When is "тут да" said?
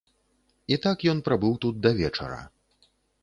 1.65-1.91